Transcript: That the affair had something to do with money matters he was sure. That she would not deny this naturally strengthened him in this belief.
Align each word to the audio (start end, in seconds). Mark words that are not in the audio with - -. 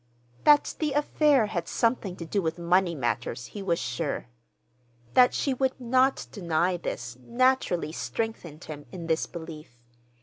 That 0.45 0.73
the 0.79 0.93
affair 0.93 1.45
had 1.45 1.67
something 1.67 2.15
to 2.15 2.25
do 2.25 2.41
with 2.41 2.57
money 2.57 2.95
matters 2.95 3.45
he 3.45 3.61
was 3.61 3.77
sure. 3.77 4.25
That 5.13 5.31
she 5.35 5.53
would 5.53 5.79
not 5.79 6.25
deny 6.31 6.77
this 6.77 7.19
naturally 7.21 7.91
strengthened 7.91 8.63
him 8.63 8.87
in 8.91 9.05
this 9.05 9.27
belief. 9.27 9.77